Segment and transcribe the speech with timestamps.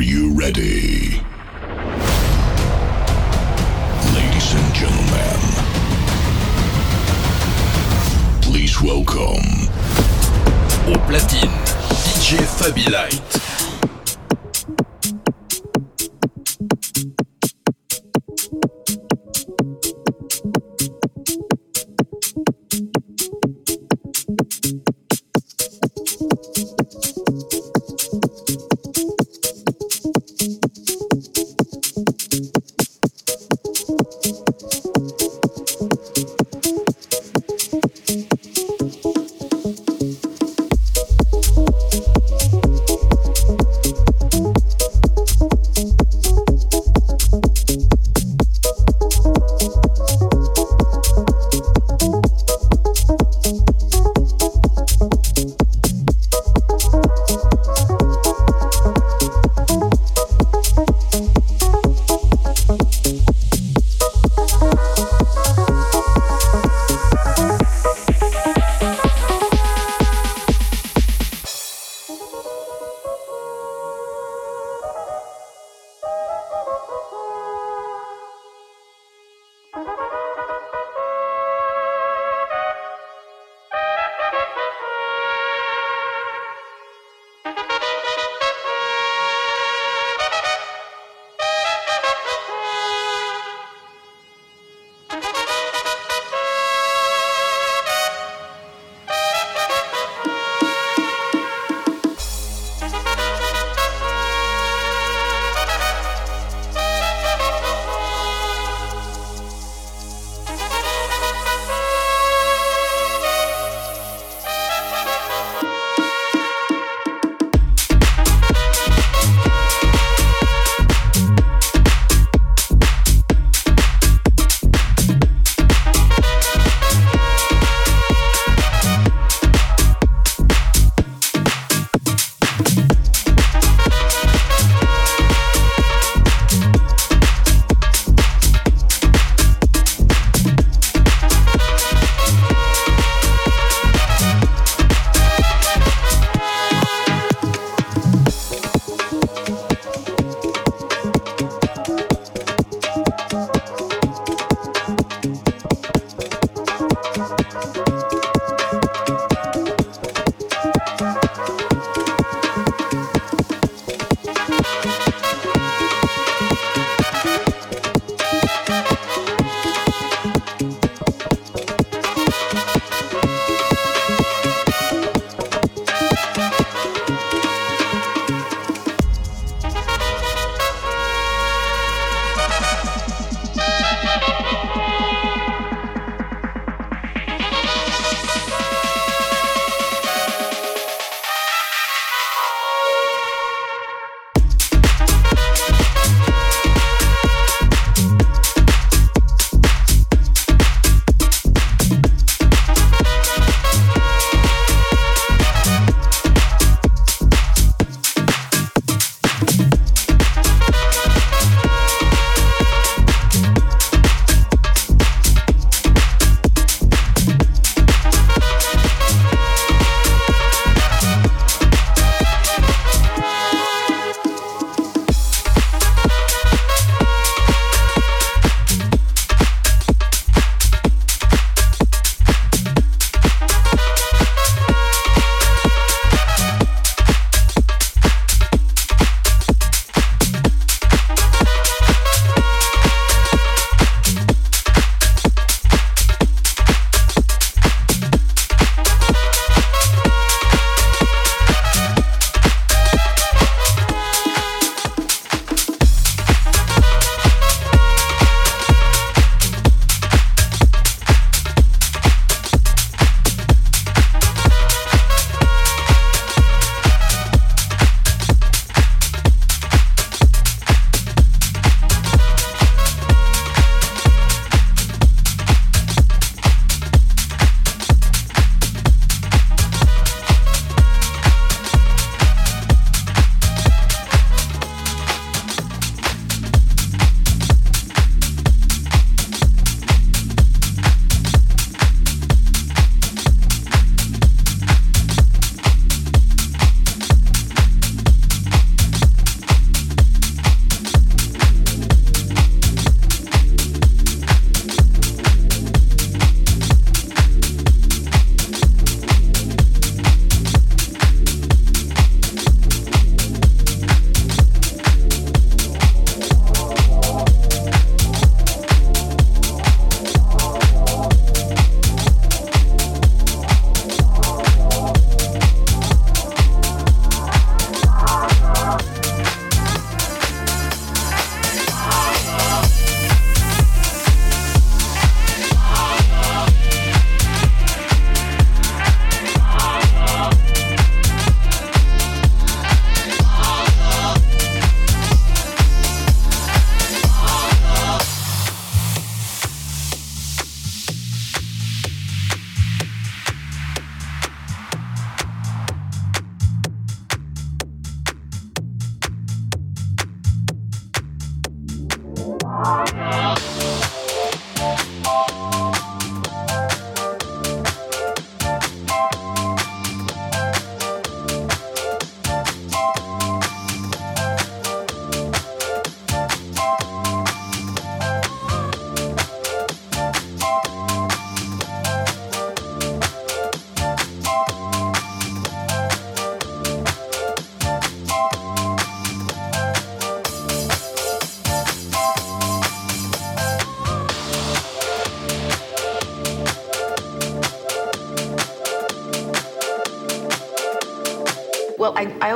[0.00, 1.20] Are you ready?
[4.14, 5.40] Ladies and gentlemen,
[8.40, 9.68] please welcome.
[10.88, 11.50] Au platine,
[12.14, 13.69] DJ Fabi Light.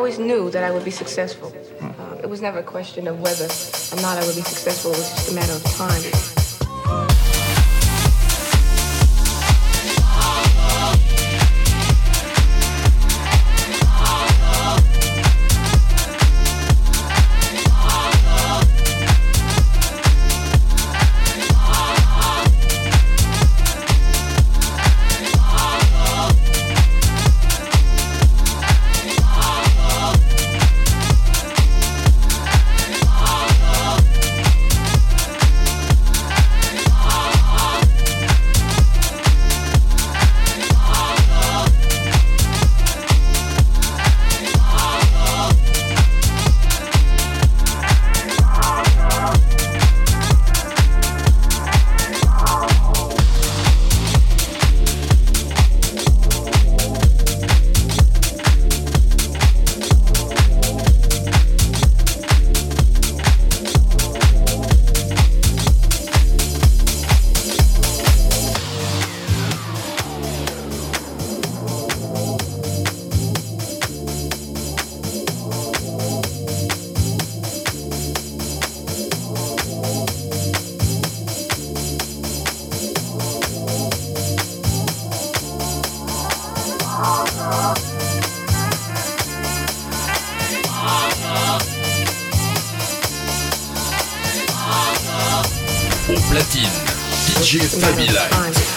[0.04, 1.50] Always knew that I would be successful.
[1.80, 4.92] Uh, it was never a question of whether or not I would be successful.
[4.92, 6.33] It was just a matter of time.
[96.34, 96.68] platine,
[97.26, 98.73] DJ Fabi Light.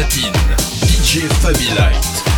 [0.00, 0.32] platine,
[0.86, 2.29] DJ Fabi Light.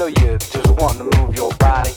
[0.00, 1.92] know you just want to move your body.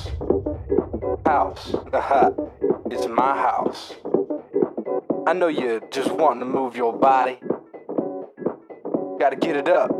[0.00, 1.20] house.
[1.26, 1.74] House.
[1.92, 2.30] Aha.
[2.90, 3.94] It's my house.
[5.26, 7.38] I know you're just wanting to move your body.
[9.18, 9.90] Gotta get it up.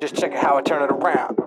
[0.00, 1.41] Just check how I turn it around.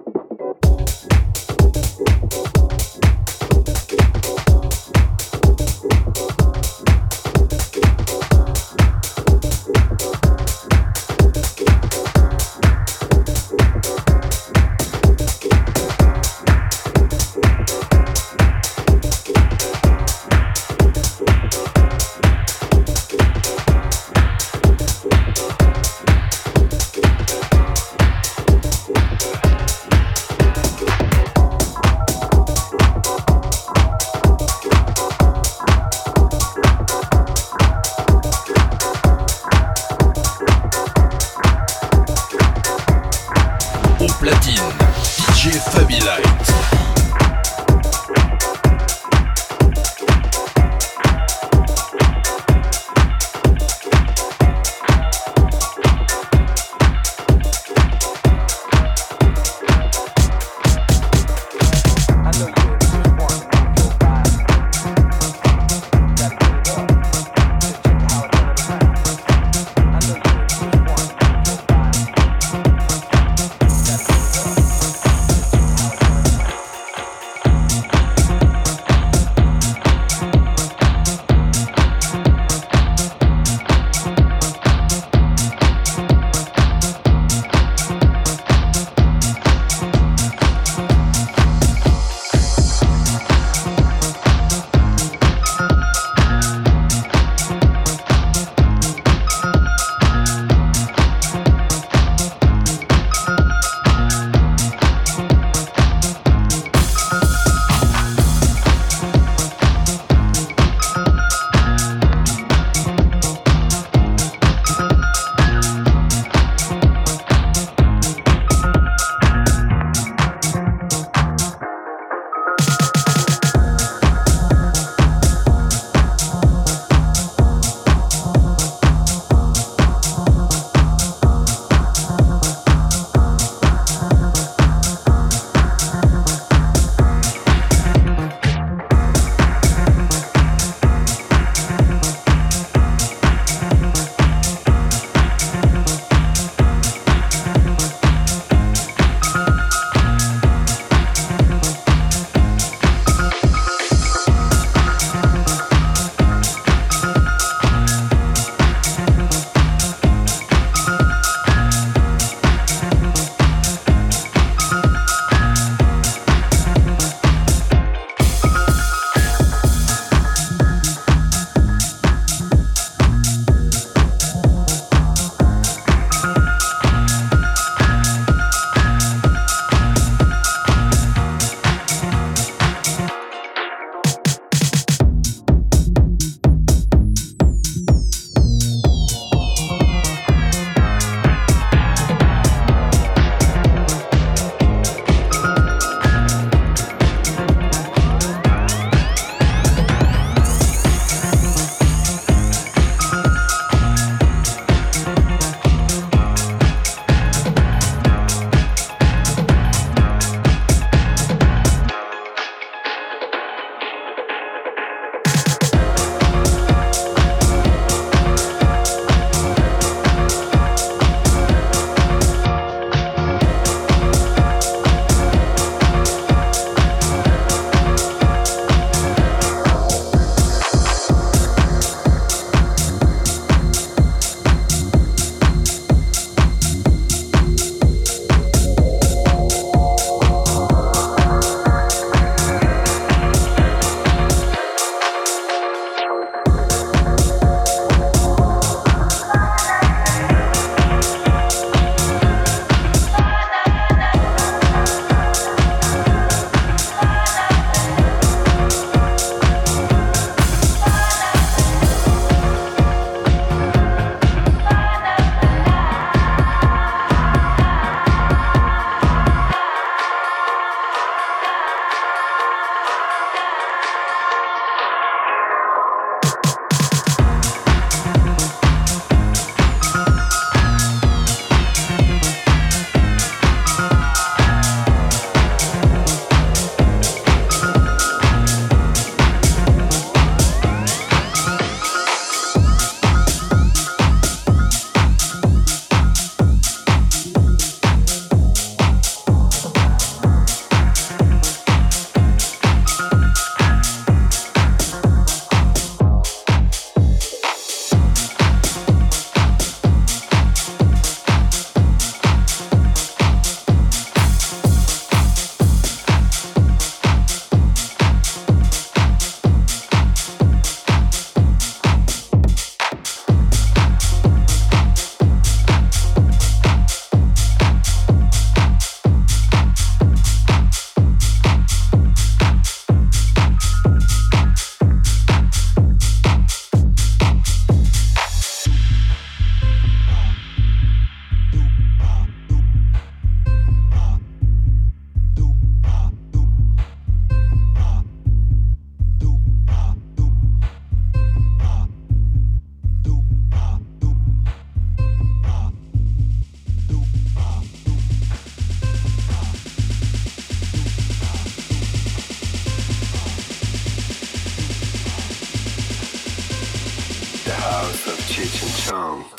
[368.85, 369.34] song.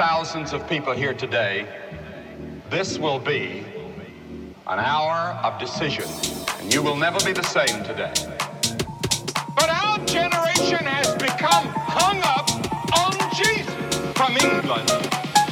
[0.00, 1.66] Thousands of people here today,
[2.70, 3.64] this will be
[4.66, 6.04] an hour of decision,
[6.58, 8.12] and you will never be the same today.
[9.56, 12.48] But our generation has become hung up
[12.96, 13.74] on Jesus.
[14.16, 14.88] From England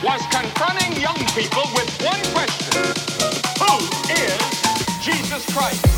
[0.03, 2.85] was confronting young people with one question.
[3.61, 3.75] Who
[4.13, 5.98] is Jesus Christ?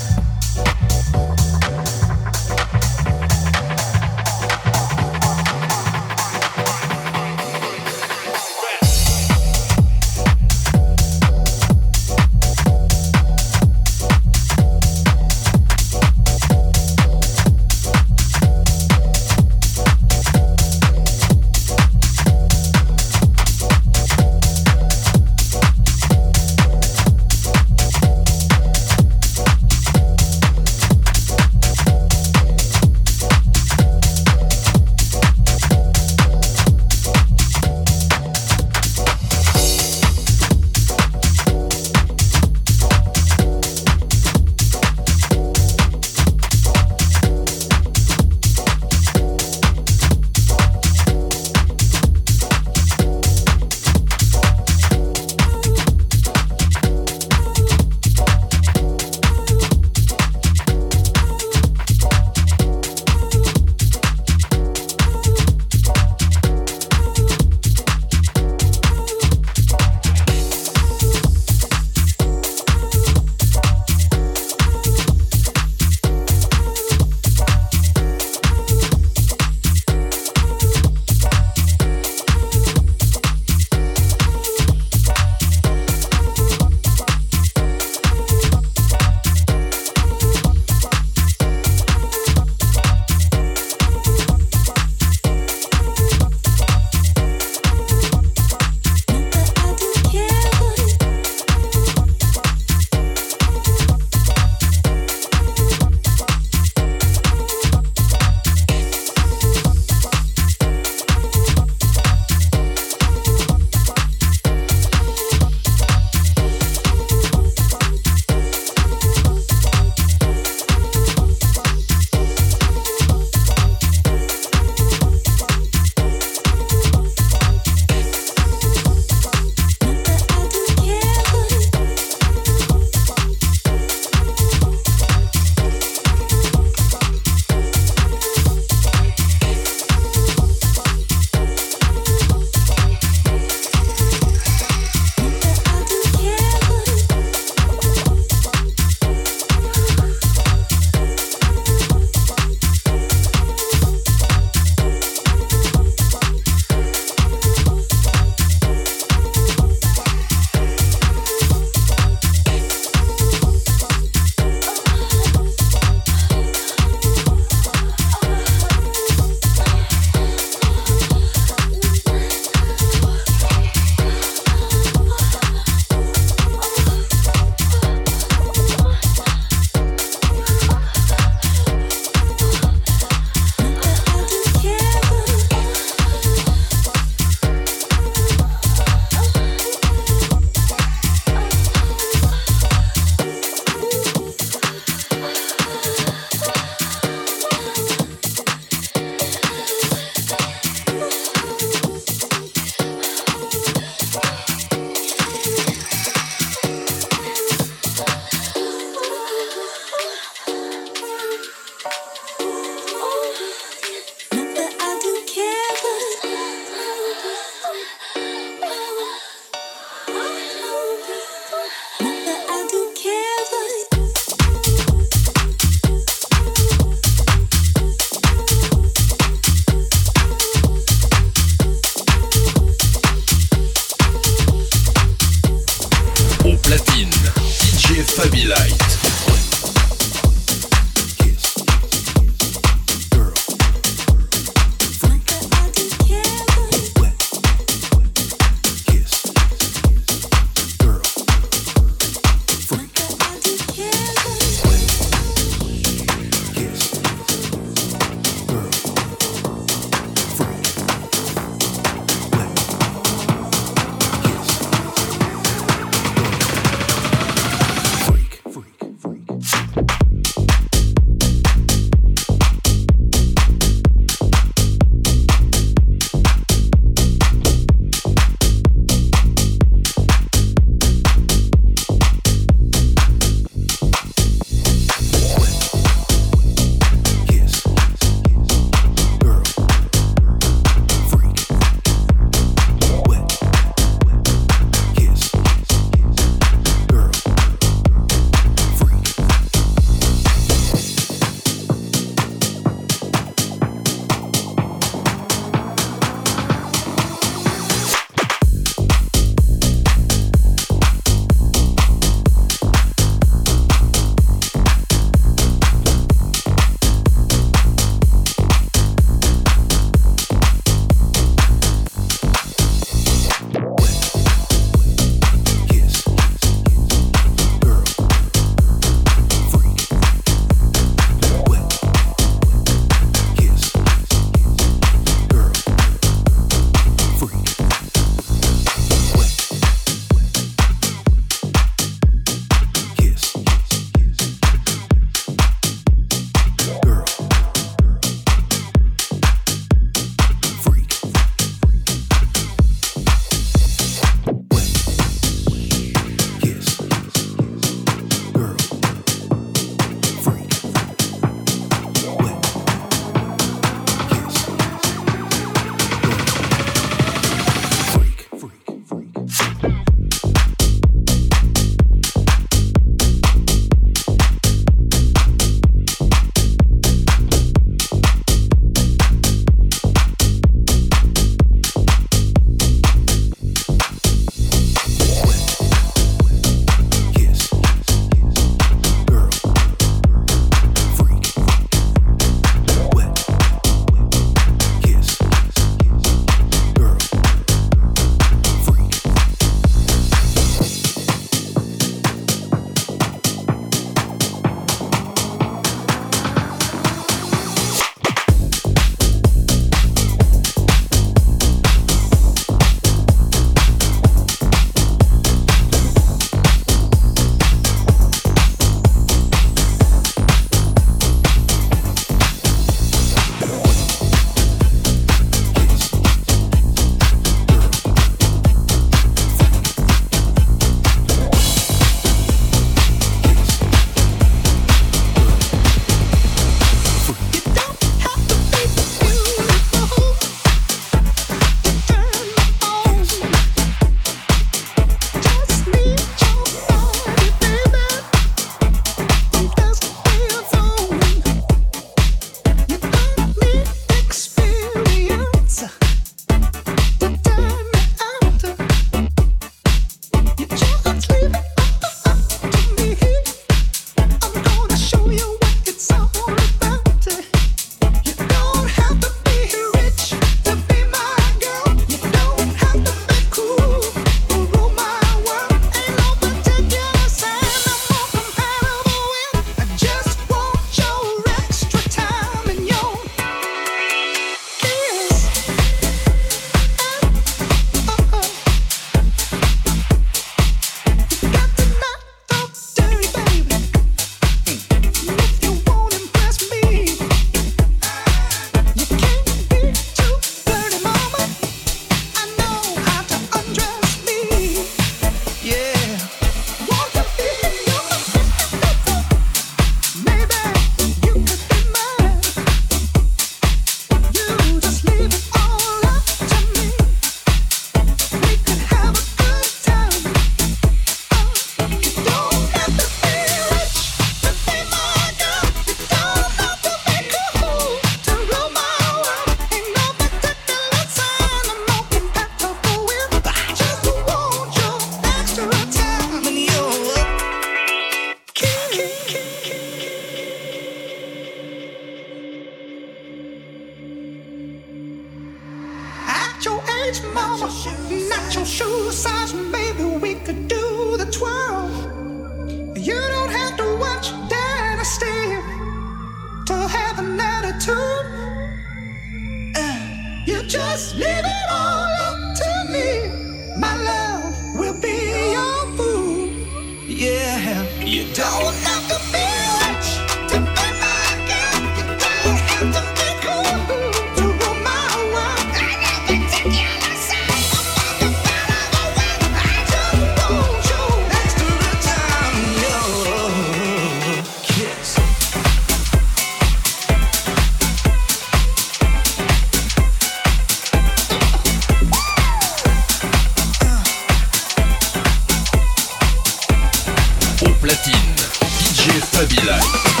[598.81, 600.00] DJ Fabi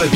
[0.00, 0.06] Au